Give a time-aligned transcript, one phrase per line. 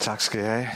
[0.00, 0.68] Tak skal jeg have.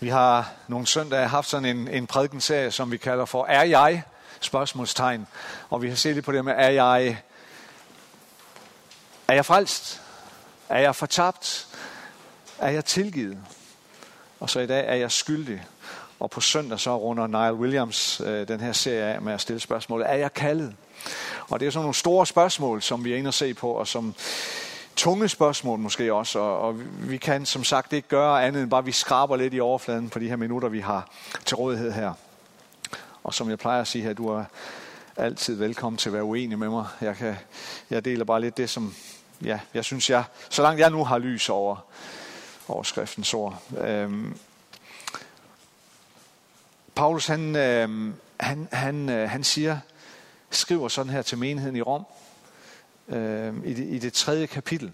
[0.00, 4.02] Vi har nogle søndage haft sådan en, en prædikenserie, som vi kalder for Er jeg?
[4.40, 5.26] Spørgsmålstegn.
[5.70, 7.22] Og vi har set lidt på det med, er jeg,
[9.28, 10.02] er jeg frelst?
[10.68, 11.68] Er jeg fortabt?
[12.58, 13.38] Er jeg tilgivet?
[14.40, 15.64] Og så i dag er jeg skyldig.
[16.20, 19.60] Og på søndag så runder Niall Williams øh, den her serie af med at stille
[19.60, 20.74] spørgsmålet, er jeg kaldet?
[21.52, 23.86] Og det er sådan nogle store spørgsmål, som vi er inde og se på, og
[23.86, 24.14] som
[24.96, 26.38] tunge spørgsmål måske også.
[26.38, 29.54] Og, og vi kan som sagt ikke gøre andet end bare, at vi skraber lidt
[29.54, 31.10] i overfladen på de her minutter, vi har
[31.44, 32.12] til rådighed her.
[33.24, 34.44] Og som jeg plejer at sige her, du er
[35.16, 36.86] altid velkommen til at være uenig med mig.
[37.00, 37.36] Jeg, kan,
[37.90, 38.94] jeg deler bare lidt det, som
[39.44, 41.76] ja, jeg synes, jeg, så langt jeg nu har lys over,
[42.68, 43.62] overskriftens ord.
[43.80, 44.38] Øhm,
[46.94, 49.78] Paulus, han, øhm, han, han, øh, han siger,
[50.52, 52.04] skriver sådan her til menigheden i Rom,
[53.08, 54.92] øh, i, det, i det tredje kapitel.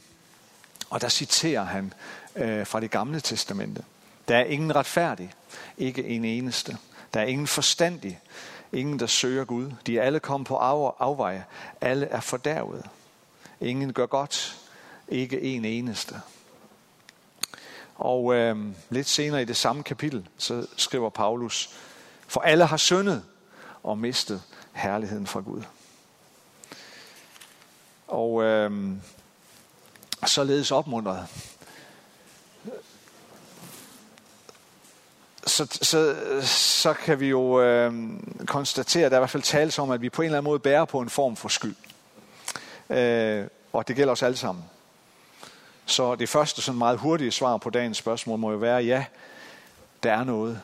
[0.91, 1.92] Og der citerer han
[2.36, 3.84] øh, fra det gamle testamente.
[4.28, 5.33] Der er ingen retfærdig,
[5.78, 6.77] ikke en eneste.
[7.14, 8.20] Der er ingen forstandig,
[8.72, 9.70] ingen der søger Gud.
[9.86, 11.44] De er alle kommet på af, afveje.
[11.80, 12.84] Alle er fordærvet.
[13.61, 14.56] Ingen gør godt,
[15.08, 16.20] ikke en eneste.
[17.94, 18.56] Og øh,
[18.90, 21.70] lidt senere i det samme kapitel, så skriver Paulus,
[22.27, 23.24] for alle har syndet
[23.83, 24.42] og mistet
[24.78, 25.62] herligheden fra Gud.
[28.08, 28.92] Og øh,
[30.26, 31.26] således opmuntret.
[35.46, 37.92] Så, så, så kan vi jo øh,
[38.46, 40.50] konstatere, at der er i hvert fald tales om, at vi på en eller anden
[40.50, 41.76] måde bærer på en form for skyld.
[42.90, 44.64] Øh, og det gælder os alle sammen.
[45.86, 49.04] Så det første sådan meget hurtige svar på dagens spørgsmål må jo være, ja,
[50.02, 50.60] der er noget.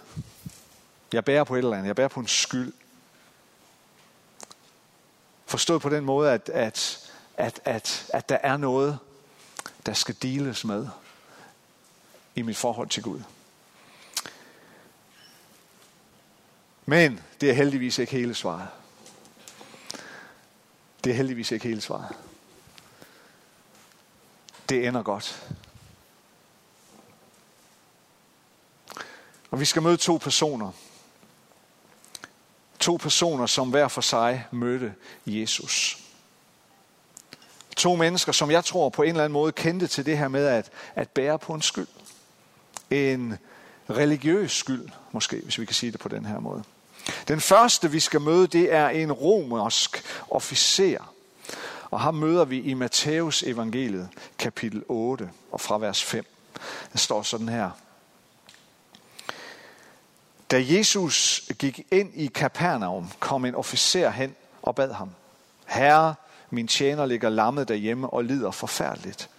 [1.13, 1.87] Jeg bærer på et eller andet.
[1.87, 2.73] Jeg bærer på en skyld.
[5.55, 8.99] Forstået på den måde, at, at, at, at, at der er noget,
[9.87, 10.89] der skal deles med
[12.35, 13.23] i mit forhold til Gud.
[16.87, 18.69] Men det er heldigvis ikke hele svaret.
[21.05, 22.17] Det er heldigvis ikke hele svaret.
[24.69, 25.53] Det ender godt.
[29.51, 30.73] Og vi skal møde to personer,
[32.85, 34.95] To personer, som hver for sig mødte
[35.27, 35.99] Jesus.
[37.77, 40.47] To mennesker, som jeg tror på en eller anden måde kendte til det her med
[40.47, 41.87] at, at bære på en skyld.
[42.91, 43.39] En
[43.91, 46.63] religiøs skyld, måske, hvis vi kan sige det på den her måde.
[47.29, 51.13] Den første, vi skal møde, det er en romersk officer.
[51.91, 54.09] Og ham møder vi i Matthæus evangeliet,
[54.39, 56.27] kapitel 8, og fra vers 5.
[56.93, 57.71] Der står sådan her.
[60.55, 65.11] Da Jesus gik ind i Kapernaum, kom en officer hen og bad ham.
[65.67, 66.15] Herre,
[66.51, 69.31] min tjener ligger lammet derhjemme og lider forfærdeligt.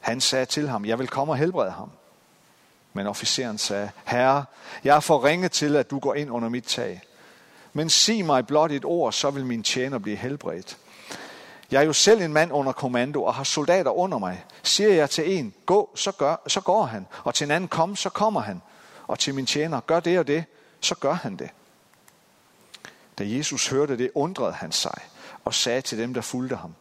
[0.00, 1.90] Han sagde til ham, jeg vil komme og helbrede ham.
[2.92, 4.44] Men officeren sagde, Herre,
[4.84, 7.02] jeg er for ringe til, at du går ind under mit tag.
[7.72, 10.76] Men sig mig blot et ord, så vil min tjener blive helbredt.
[11.70, 14.44] Jeg er jo selv en mand under kommando og har soldater under mig.
[14.62, 17.06] Siger jeg til en, gå, så, gør, så går han.
[17.24, 18.60] Og til en anden, kom, så kommer han
[19.06, 20.44] og til min tjener, gør det og det,
[20.80, 21.50] så gør han det.
[23.18, 24.98] Da Jesus hørte det, undrede han sig
[25.44, 26.74] og sagde til dem, der fulgte ham,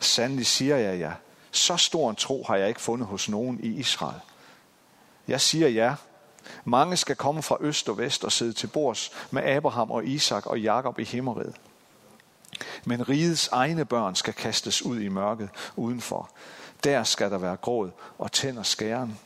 [0.00, 1.12] Sandelig siger jeg jer,
[1.50, 4.20] så stor en tro har jeg ikke fundet hos nogen i Israel.
[5.28, 5.94] Jeg siger jer,
[6.64, 10.46] mange skal komme fra øst og vest og sidde til bords med Abraham og Isak
[10.46, 11.54] og Jakob i himmeriget.
[12.84, 16.30] Men rigets egne børn skal kastes ud i mørket udenfor.
[16.84, 19.18] Der skal der være gråd og tænder skæren.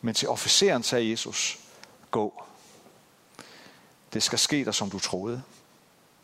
[0.00, 1.58] Men til officeren sagde Jesus,
[2.10, 2.42] gå.
[4.12, 5.42] Det skal ske der, som du troede.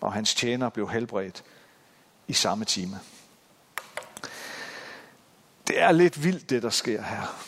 [0.00, 1.44] Og hans tjener blev helbredt
[2.28, 3.00] i samme time.
[5.66, 7.44] Det er lidt vildt, det der sker her.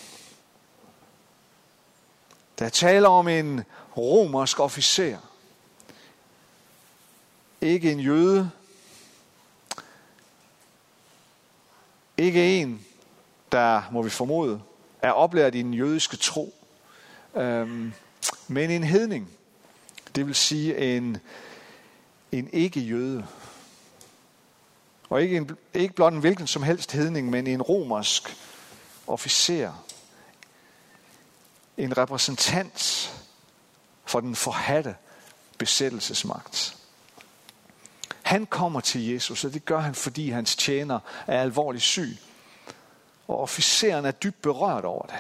[2.58, 3.64] Der taler om en
[3.96, 5.18] romersk officer.
[7.60, 8.50] Ikke en jøde.
[12.16, 12.86] Ikke en,
[13.52, 14.62] der, må vi formode,
[15.02, 16.54] er oplært i den jødiske tro.
[17.36, 17.92] Øhm,
[18.48, 19.30] men en hedning,
[20.14, 21.16] det vil sige en,
[22.32, 23.26] en ikke-jøde.
[25.08, 28.36] Og ikke, en, ikke blot en hvilken som helst hedning, men en romersk
[29.06, 29.84] officer.
[31.76, 33.12] En repræsentant
[34.04, 34.96] for den forhatte
[35.58, 36.76] besættelsesmagt.
[38.22, 42.18] Han kommer til Jesus, og det gør han, fordi hans tjener er alvorligt syg.
[43.28, 45.18] Og officeren er dybt berørt over det.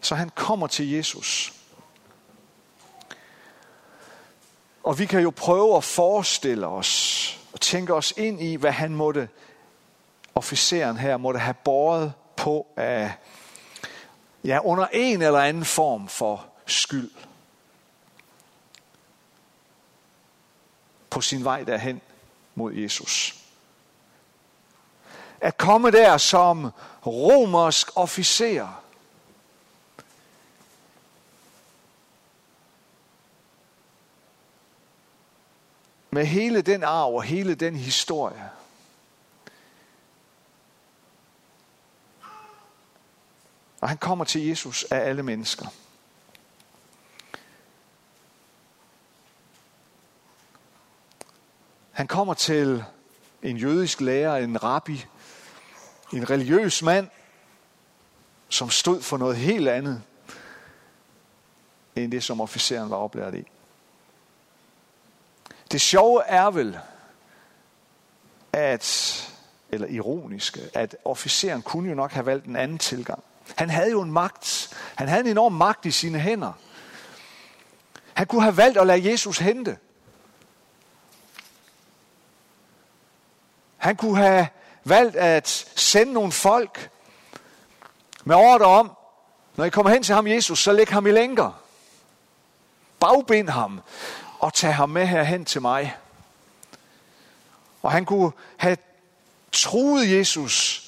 [0.00, 1.52] Så han kommer til Jesus.
[4.82, 8.94] Og vi kan jo prøve at forestille os og tænke os ind i, hvad han
[8.94, 9.28] måtte,
[10.34, 13.12] officeren her, måtte have båret på af,
[14.44, 17.10] ja, under en eller anden form for skyld.
[21.10, 22.00] På sin vej derhen
[22.54, 23.37] mod Jesus.
[25.40, 26.70] At komme der som
[27.06, 28.82] romersk officer.
[36.10, 38.50] Med hele den arv og hele den historie.
[43.80, 45.66] Og han kommer til Jesus af alle mennesker.
[51.92, 52.84] Han kommer til
[53.42, 55.06] en jødisk lærer, en rabbi,
[56.12, 57.08] en religiøs mand,
[58.48, 60.02] som stod for noget helt andet,
[61.96, 63.44] end det, som officeren var oplært i.
[65.70, 66.78] Det sjove er vel,
[68.52, 69.28] at,
[69.70, 73.22] eller ironiske, at officeren kunne jo nok have valgt en anden tilgang.
[73.56, 74.76] Han havde jo en magt.
[74.94, 76.52] Han havde en enorm magt i sine hænder.
[78.14, 79.78] Han kunne have valgt at lade Jesus hente.
[83.76, 84.48] Han kunne have
[84.88, 86.90] valgt at sende nogle folk
[88.24, 88.90] med ordre om,
[89.56, 91.62] når I kommer hen til ham, Jesus, så læg ham i lænker.
[93.00, 93.80] Bagbind ham
[94.38, 95.96] og tag ham med herhen til mig.
[97.82, 98.76] Og han kunne have
[99.52, 100.84] troet Jesus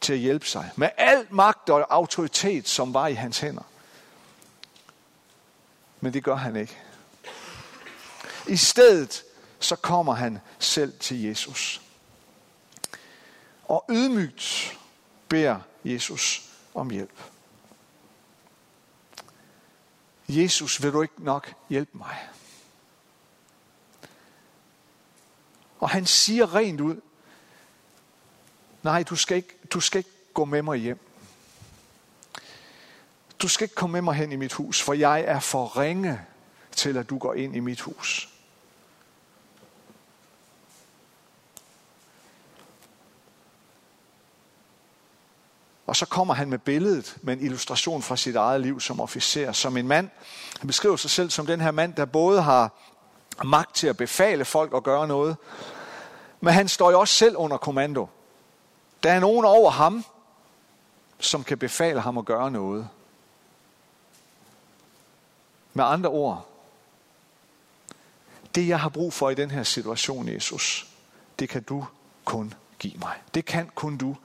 [0.00, 0.70] til at hjælpe sig.
[0.76, 3.62] Med al magt og autoritet, som var i hans hænder.
[6.00, 6.78] Men det gør han ikke.
[8.46, 9.24] I stedet
[9.60, 11.80] så kommer han selv til Jesus.
[13.70, 14.78] Og ydmygt
[15.28, 17.22] beder Jesus om hjælp.
[20.28, 22.28] Jesus, vil du ikke nok hjælpe mig?
[25.80, 27.00] Og han siger rent ud,
[28.82, 30.98] nej, du skal ikke, du skal ikke gå med mig hjem.
[33.42, 36.20] Du skal ikke komme med mig hen i mit hus, for jeg er for ringe
[36.72, 38.29] til, at du går ind i mit hus.
[45.90, 49.52] Og så kommer han med billedet med en illustration fra sit eget liv som officer,
[49.52, 50.08] som en mand.
[50.58, 52.70] Han beskriver sig selv som den her mand, der både har
[53.44, 55.36] magt til at befale folk at gøre noget,
[56.40, 58.08] men han står jo også selv under kommando.
[59.02, 60.04] Der er nogen over ham,
[61.18, 62.88] som kan befale ham at gøre noget.
[65.74, 66.46] Med andre ord,
[68.54, 70.86] det jeg har brug for i den her situation, Jesus,
[71.38, 71.86] det kan du
[72.24, 73.14] kun give mig.
[73.34, 74.16] Det kan kun du.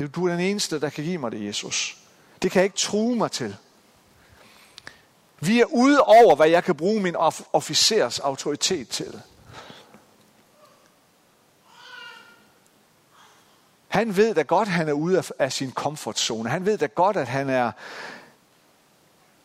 [0.00, 1.98] Det er du er den eneste, der kan give mig det, Jesus.
[2.42, 3.56] Det kan jeg ikke true mig til.
[5.40, 7.16] Vi er ude over, hvad jeg kan bruge min
[7.52, 9.22] officers autoritet til.
[13.88, 16.50] Han ved da godt, at han er ude af, af sin komfortzone.
[16.50, 17.72] Han ved da godt, at han er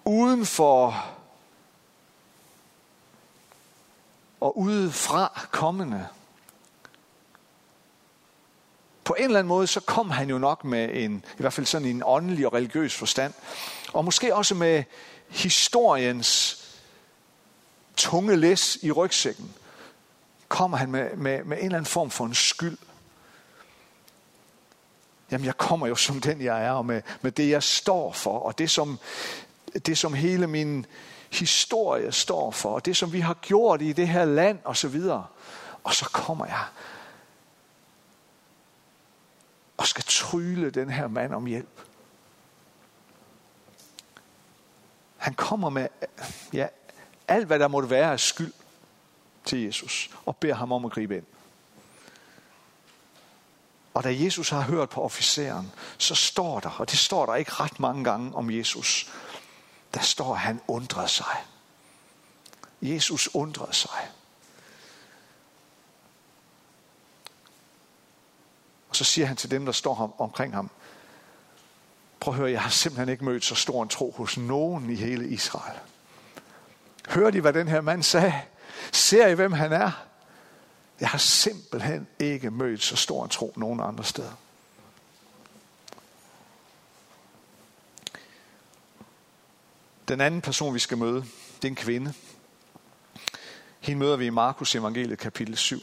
[0.05, 1.05] uden for
[4.39, 6.07] og udefra kommende.
[9.05, 11.65] På en eller anden måde, så kom han jo nok med en, i hvert fald
[11.65, 13.33] sådan en åndelig og religiøs forstand.
[13.93, 14.83] Og måske også med
[15.29, 16.61] historiens
[17.97, 19.53] tunge læs i rygsækken.
[20.47, 22.77] Kommer han med, med, med en eller anden form for en skyld.
[25.31, 28.39] Jamen, jeg kommer jo som den, jeg er, og med, med det, jeg står for,
[28.39, 28.99] og det som,
[29.85, 30.85] det, som hele min
[31.31, 34.87] historie står for, og det, som vi har gjort i det her land, og så
[34.87, 35.25] videre.
[35.83, 36.63] Og så kommer jeg
[39.77, 41.81] og skal tryle den her mand om hjælp.
[45.17, 45.87] Han kommer med
[46.53, 46.67] ja,
[47.27, 48.53] alt, hvad der måtte være af skyld
[49.45, 51.25] til Jesus, og beder ham om at gribe ind.
[53.93, 57.51] Og da Jesus har hørt på officeren, så står der, og det står der ikke
[57.51, 59.11] ret mange gange om Jesus,
[59.93, 61.43] der står, at han undrede sig.
[62.81, 64.09] Jesus undrede sig.
[68.95, 70.69] Og så siger han til dem, der står ham, omkring ham,
[72.19, 74.95] prøv at høre, jeg har simpelthen ikke mødt så stor en tro hos nogen i
[74.95, 75.79] hele Israel.
[77.09, 78.33] Hør de, hvad den her mand sagde?
[78.91, 79.91] Ser I, hvem han er?
[80.99, 84.33] Jeg har simpelthen ikke mødt så stor en tro nogen andre steder.
[90.07, 91.25] Den anden person, vi skal møde,
[91.55, 92.13] det er en kvinde.
[93.79, 95.81] Hende møder vi i Markus evangeliet kapitel 7.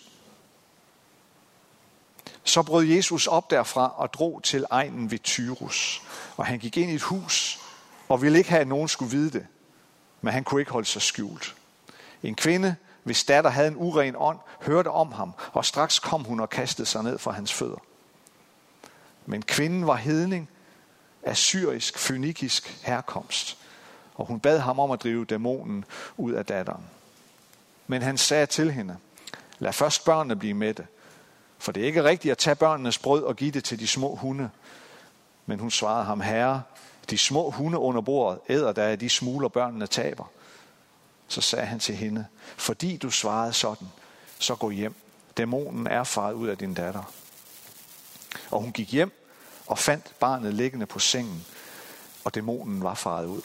[2.45, 6.03] Så brød Jesus op derfra og drog til egnen ved Tyrus.
[6.37, 7.61] Og han gik ind i et hus
[8.09, 9.47] og ville ikke have, at nogen skulle vide det.
[10.21, 11.55] Men han kunne ikke holde sig skjult.
[12.23, 16.41] En kvinde, hvis datter havde en uren ånd, hørte om ham, og straks kom hun
[16.41, 17.83] og kastede sig ned for hans fødder.
[19.27, 20.49] Men kvinden var hedning
[21.23, 23.59] af syrisk, fynikisk herkomst,
[24.15, 25.85] og hun bad ham om at drive dæmonen
[26.17, 26.85] ud af datteren.
[27.87, 28.97] Men han sagde til hende,
[29.59, 30.87] lad først børnene blive mætte,
[31.63, 34.15] for det er ikke rigtigt at tage børnenes brød og give det til de små
[34.15, 34.51] hunde.
[35.47, 36.63] Men hun svarede ham, herre,
[37.11, 40.25] de små hunde under bordet æder da de smuler børnene taber.
[41.29, 42.27] Så sagde han til hende,
[42.57, 43.89] fordi du svarede sådan,
[44.39, 44.95] så gå hjem.
[45.37, 47.13] Dæmonen er faret ud af din datter.
[48.51, 49.13] Og hun gik hjem
[49.67, 51.47] og fandt barnet liggende på sengen,
[52.25, 53.43] og dæmonen var faret ud.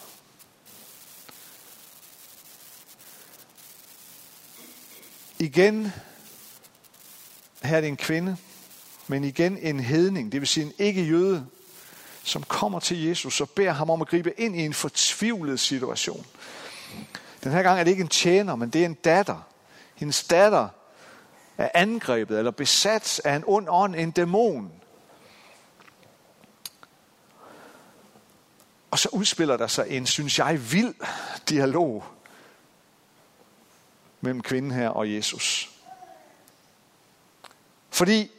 [5.39, 5.93] Igen,
[7.67, 8.38] her er det en kvinde,
[9.07, 11.47] men igen en hedning, det vil sige en ikke-jøde,
[12.24, 16.25] som kommer til Jesus og beder ham om at gribe ind i en fortvivlet situation.
[17.43, 19.47] Den her gang er det ikke en tjener, men det er en datter.
[19.95, 20.67] Hendes datter
[21.57, 24.71] er angrebet eller besat af en ond ånd, en dæmon.
[28.91, 30.93] Og så udspiller der sig en, synes jeg, vild
[31.50, 32.03] dialog
[34.21, 35.76] mellem kvinden her og Jesus.
[37.98, 38.32] Fordi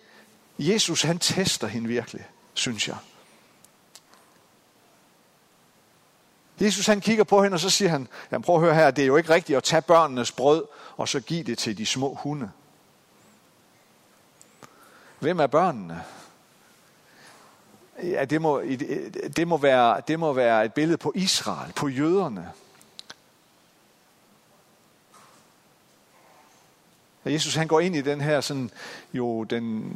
[0.59, 2.97] Jesus han tester hende virkelig, synes jeg.
[6.61, 9.03] Jesus han kigger på hende, og så siger han, jamen prøv at høre her, det
[9.03, 10.65] er jo ikke rigtigt at tage børnenes brød,
[10.97, 12.51] og så give det til de små hunde.
[15.19, 16.05] Hvem er børnene?
[18.03, 18.63] Ja, det må,
[19.37, 22.53] det, må være, det må være et billede på Israel, på jøderne.
[27.33, 28.71] Jesus han går ind i den her sådan,
[29.13, 29.93] jo den,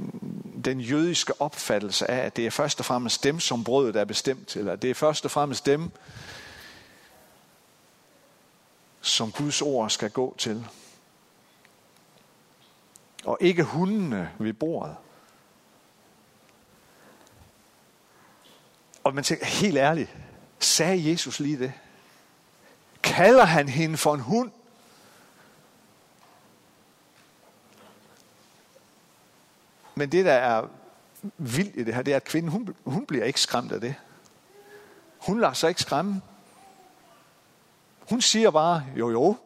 [0.65, 4.49] den jødiske opfattelse af, at det er først og fremmest dem, som brødet er bestemt
[4.49, 5.91] til, eller det er først og fremmest dem,
[9.01, 10.67] som Guds ord skal gå til.
[13.25, 14.97] Og ikke hundene ved bordet.
[19.05, 20.17] Og man tænker, helt ærligt,
[20.59, 21.73] sagde Jesus lige det?
[23.03, 24.51] Kalder han hende for en hund?
[29.95, 30.67] Men det, der er
[31.39, 33.95] vildt i det her, det er, at kvinden, hun, hun bliver ikke skræmt af det.
[35.19, 36.23] Hun lader sig ikke skræmme.
[38.09, 39.37] Hun siger bare, jo jo.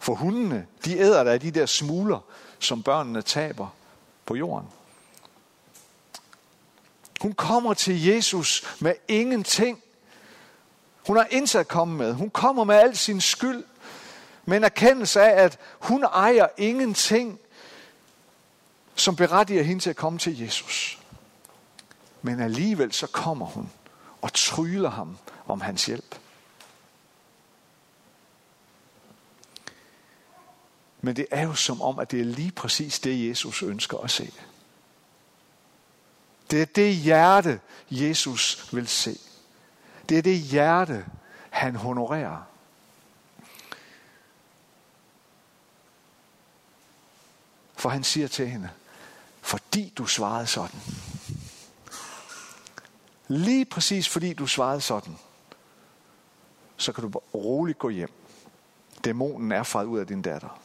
[0.00, 2.18] For hundene, de æder der de der smuler,
[2.58, 3.68] som børnene taber
[4.26, 4.68] på jorden.
[7.20, 9.82] Hun kommer til Jesus med ingenting.
[11.06, 12.12] Hun har indsat kommet med.
[12.12, 13.64] Hun kommer med al sin skyld.
[14.44, 17.40] Men erkendelse af, at hun ejer ingenting,
[18.96, 20.98] som berettiger hende til at komme til Jesus.
[22.22, 23.70] Men alligevel så kommer hun
[24.22, 26.18] og tryller ham om hans hjælp.
[31.00, 34.10] Men det er jo som om, at det er lige præcis det, Jesus ønsker at
[34.10, 34.32] se.
[36.50, 37.60] Det er det hjerte,
[37.90, 39.18] Jesus vil se.
[40.08, 41.06] Det er det hjerte,
[41.50, 42.42] han honorerer.
[47.76, 48.70] For han siger til hende,
[49.46, 50.80] fordi du svarede sådan.
[53.28, 55.18] Lige præcis fordi du svarede sådan,
[56.76, 58.12] så kan du roligt gå hjem.
[59.04, 60.60] Dæmonen er faret ud af din datter.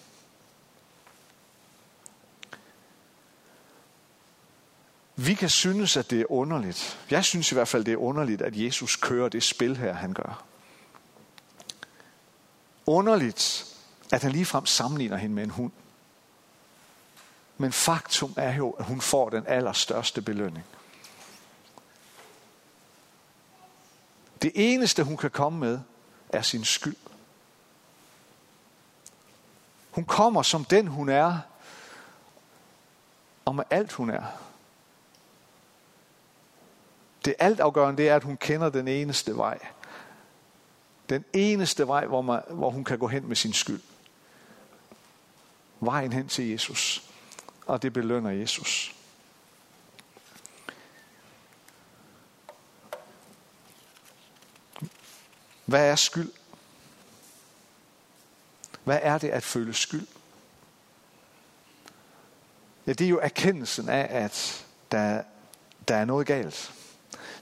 [5.16, 7.00] Vi kan synes, at det er underligt.
[7.10, 10.14] Jeg synes i hvert fald, det er underligt, at Jesus kører det spil her, han
[10.14, 10.44] gør.
[12.86, 13.66] Underligt,
[14.12, 15.72] at han ligefrem sammenligner hende med en hund.
[17.62, 20.66] Men faktum er jo, at hun får den allerstørste belønning.
[24.42, 25.80] Det eneste, hun kan komme med,
[26.30, 26.96] er sin skyld.
[29.92, 31.40] Hun kommer som den, hun er,
[33.46, 34.24] og med alt, hun er.
[37.26, 39.60] Det altafgørende det er, at hun kender den eneste vej.
[41.10, 43.82] Den eneste vej, hvor, man, hvor hun kan gå hen med sin skyld.
[45.80, 47.11] Vejen hen til Jesus.
[47.66, 48.96] Og det belønner Jesus.
[55.66, 56.32] Hvad er skyld?
[58.84, 60.08] Hvad er det at føle skyld?
[62.88, 65.24] Ja, det er jo erkendelsen af, at der,
[65.88, 66.74] der er noget galt.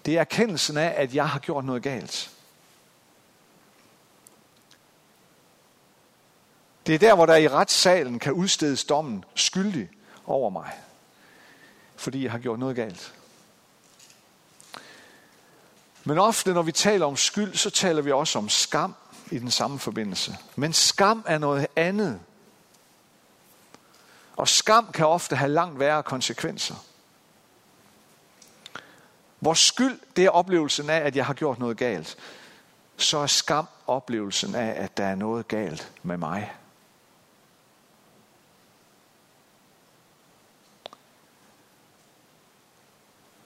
[0.06, 2.32] Det er erkendelsen af, at jeg har gjort noget galt.
[6.88, 9.90] Det er der, hvor der i retssalen kan udstedes dommen skyldig
[10.30, 10.72] over mig.
[11.96, 13.14] Fordi jeg har gjort noget galt.
[16.04, 18.96] Men ofte, når vi taler om skyld, så taler vi også om skam,
[19.32, 20.38] i den samme forbindelse.
[20.56, 22.20] Men skam er noget andet.
[24.36, 26.76] Og skam kan ofte have langt værre konsekvenser.
[29.40, 32.18] Hvor skyld, det er oplevelsen af, at jeg har gjort noget galt.
[32.98, 36.54] Så er skam oplevelsen af, at der er noget galt med mig.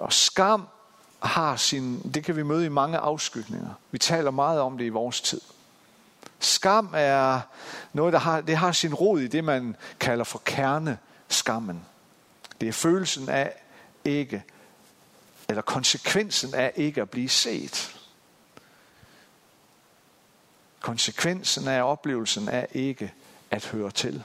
[0.04, 0.68] Og skam
[1.20, 3.74] har sin, det kan vi møde i mange afskygninger.
[3.92, 5.42] Vi taler meget om det i vores tid.
[6.40, 7.42] Skam er
[7.94, 11.86] noget, der har, det har sin rod i det, man kalder for kerneskammen.
[12.62, 13.64] Det er følelsen af
[14.06, 14.44] ikke,
[15.50, 17.96] eller konsekvensen af ikke at blive set.
[20.82, 23.14] Konsekvensen af oplevelsen af ikke
[23.52, 24.24] at høre til.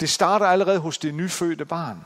[0.00, 2.04] Det starter allerede hos det nyfødte barn,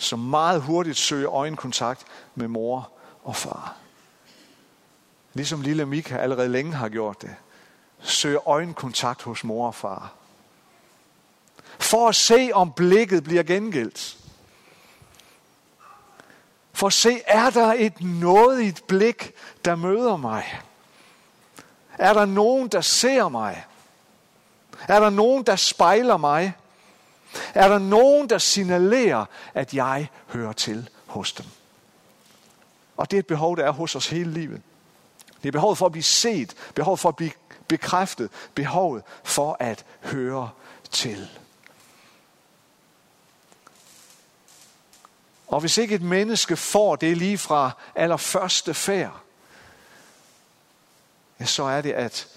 [0.00, 2.04] som meget hurtigt søger øjenkontakt
[2.34, 2.90] med mor
[3.24, 3.76] og far.
[5.34, 7.34] Ligesom lille Mika allerede længe har gjort det.
[8.00, 10.12] Søger øjenkontakt hos mor og far.
[11.78, 14.16] For at se, om blikket bliver gengældt.
[16.72, 19.32] For at se, er der et nådigt blik,
[19.64, 20.60] der møder mig?
[21.98, 23.66] Er der nogen, der ser mig?
[24.88, 26.52] Er der nogen, der spejler mig?
[27.54, 31.46] Er der nogen, der signalerer, at jeg hører til hos dem?
[32.96, 34.62] Og det er et behov, der er hos os hele livet.
[35.42, 37.32] Det er behovet for at blive set, behovet for at blive
[37.68, 40.50] bekræftet, behovet for at høre
[40.90, 41.28] til.
[45.48, 49.20] Og hvis ikke et menneske får det lige fra allerførste færd,
[51.40, 52.28] ja, så er det, at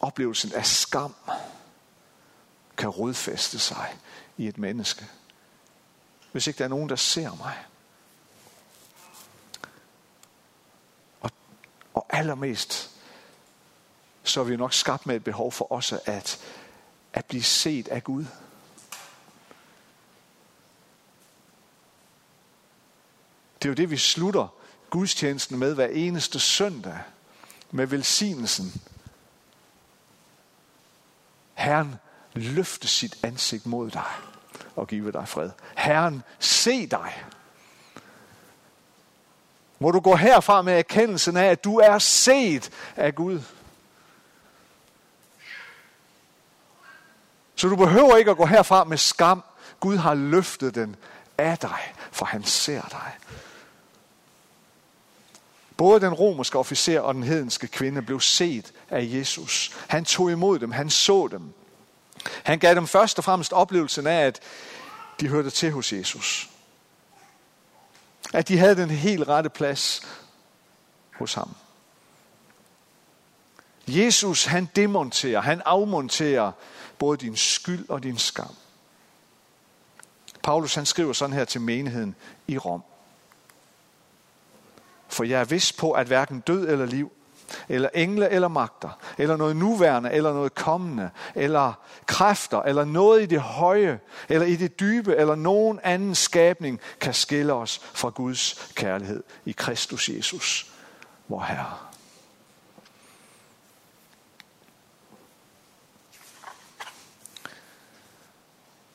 [0.00, 1.14] oplevelsen af skam
[2.76, 3.98] kan rodfæste sig
[4.36, 5.06] i et menneske.
[6.32, 7.64] Hvis ikke der er nogen, der ser mig.
[11.20, 11.30] Og,
[11.94, 12.90] og allermest,
[14.22, 16.40] så er vi nok skabt med et behov for også at,
[17.12, 18.24] at blive set af Gud.
[23.62, 24.48] Det er jo det, vi slutter
[24.90, 26.98] gudstjenesten med hver eneste søndag.
[27.70, 28.82] Med velsignelsen.
[31.54, 31.94] Herren
[32.34, 34.10] løfte sit ansigt mod dig
[34.76, 35.50] og give dig fred.
[35.76, 37.24] Herren, se dig.
[39.78, 43.40] Må du gå herfra med erkendelsen af, at du er set af Gud.
[47.56, 49.42] Så du behøver ikke at gå herfra med skam.
[49.80, 50.96] Gud har løftet den
[51.38, 53.12] af dig, for han ser dig.
[55.76, 59.76] Både den romerske officer og den hedenske kvinde blev set af Jesus.
[59.88, 61.54] Han tog imod dem, han så dem.
[62.42, 64.40] Han gav dem først og fremmest oplevelsen af, at
[65.20, 66.50] de hørte til hos Jesus.
[68.32, 70.00] At de havde den helt rette plads
[71.18, 71.54] hos ham.
[73.88, 76.52] Jesus, han demonterer, han afmonterer
[76.98, 78.54] både din skyld og din skam.
[80.42, 82.82] Paulus, han skriver sådan her til menigheden i Rom.
[85.08, 87.12] For jeg er vidst på, at hverken død eller liv,
[87.68, 91.72] eller engle eller magter, eller noget nuværende, eller noget kommende, eller
[92.06, 97.14] kræfter, eller noget i det høje, eller i det dybe, eller nogen anden skabning kan
[97.14, 100.72] skille os fra Guds kærlighed i Kristus Jesus,
[101.28, 101.76] vor Herre.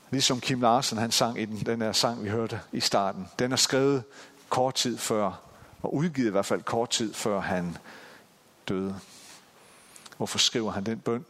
[0.10, 3.28] Ligesom Kim Larsen han sang i den, den her sang, vi hørte i starten.
[3.40, 4.04] Den er skrevet
[4.50, 5.40] kort tid før,
[5.82, 7.78] og udgivet i hvert fald kort tid før han
[8.68, 9.00] døde.
[10.18, 11.26] Hvorfor skriver han den bøn?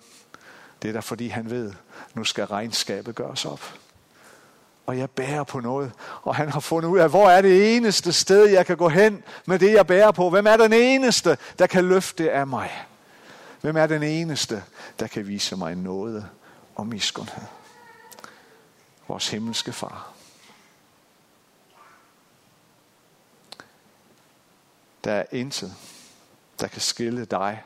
[0.82, 1.74] Det er da fordi han ved,
[2.14, 3.74] nu skal regnskabet gøres op.
[4.86, 5.92] Og jeg bærer på noget.
[6.22, 9.24] Og han har fundet ud af, hvor er det eneste sted, jeg kan gå hen
[9.46, 10.30] med det, jeg bærer på.
[10.30, 12.88] Hvem er den eneste, der kan løfte det af mig?
[13.62, 14.64] Hvem er den eneste,
[15.00, 16.30] der kan vise mig noget
[16.76, 17.44] og miskundhed?
[19.08, 20.14] Vores himmelske far.
[25.04, 25.74] Der er intet,
[26.60, 27.64] der kan skille dig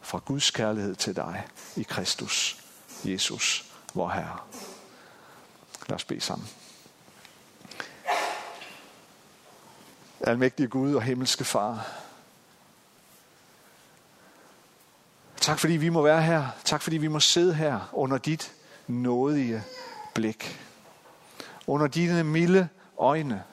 [0.00, 2.64] fra Guds kærlighed til dig i Kristus,
[3.04, 4.38] Jesus, vor Herre.
[5.88, 6.48] Lad os bede sammen.
[10.20, 11.86] Almægtige Gud og himmelske Far.
[15.40, 16.48] Tak fordi vi må være her.
[16.64, 18.52] Tak fordi vi må sidde her under dit
[18.86, 19.64] nådige
[20.14, 20.60] blik.
[21.66, 23.44] Under dine milde øjne.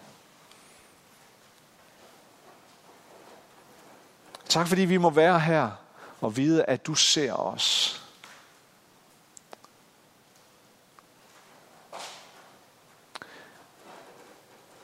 [4.55, 5.71] Tak fordi vi må være her
[6.21, 8.01] og vide, at du ser os.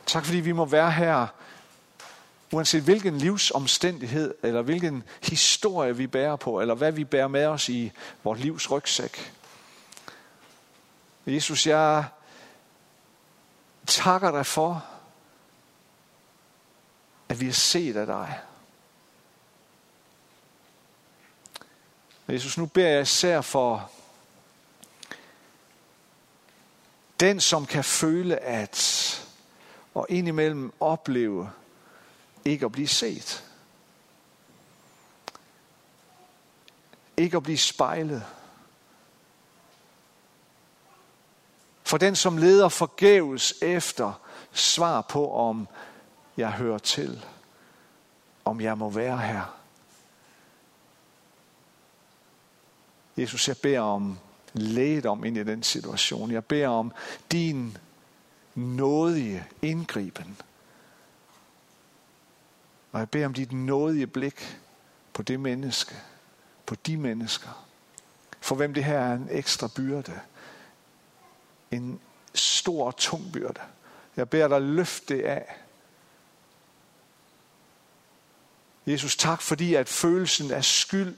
[0.05, 1.27] Tak fordi vi må være her
[2.51, 7.69] Uanset hvilken livsomstændighed, eller hvilken historie vi bærer på, eller hvad vi bærer med os
[7.69, 7.91] i
[8.23, 9.33] vores livs rygsæk.
[11.25, 12.05] Jesus, jeg
[13.87, 14.85] takker dig for,
[17.29, 18.39] at vi har set af dig.
[22.31, 23.91] Jesus, nu beder jeg især for
[27.19, 28.77] den, som kan føle at,
[29.93, 31.51] og indimellem opleve,
[32.45, 33.45] ikke at blive set.
[37.17, 38.23] Ikke at blive spejlet.
[41.83, 45.67] For den, som leder forgæves efter svar på, om
[46.37, 47.25] jeg hører til,
[48.45, 49.60] om jeg må være her.
[53.21, 54.19] Jesus, jeg beder om
[54.53, 56.31] lægedom ind i den situation.
[56.31, 56.91] Jeg beder om
[57.31, 57.77] din
[58.55, 60.37] nådige indgriben.
[62.91, 64.57] Og jeg beder om dit nådige blik
[65.13, 65.95] på det menneske,
[66.65, 67.67] på de mennesker,
[68.41, 70.19] for hvem det her er en ekstra byrde.
[71.71, 71.99] En
[72.33, 73.61] stor og tung byrde.
[74.17, 75.55] Jeg beder dig løfte det af.
[78.87, 81.17] Jesus, tak fordi at følelsen af skyld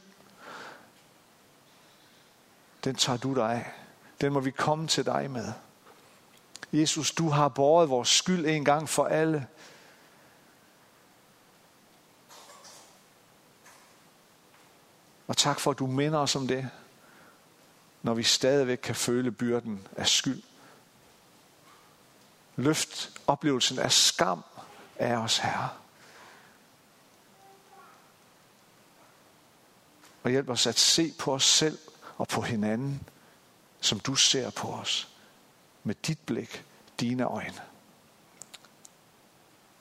[2.84, 3.72] den tager du dig af.
[4.22, 5.54] Den må vi komme til dig med.
[6.74, 9.48] Jesus, du har båret vores skyld en gang for alle.
[15.28, 16.69] Og tak for, at du minder os om det,
[18.02, 20.43] når vi stadigvæk kan føle byrden af skyld.
[22.56, 24.43] Løft oplevelsen af skam
[24.96, 25.69] af os, Herre.
[30.24, 31.78] Og hjælp os at se på os selv
[32.24, 33.04] og på hinanden,
[33.82, 35.10] som du ser på os.
[35.84, 36.66] Med dit blik,
[37.00, 37.62] dine øjne.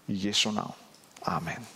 [0.07, 0.75] I Jesu navn.
[1.23, 1.69] Amen.